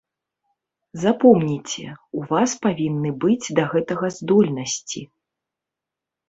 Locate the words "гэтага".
3.75-4.11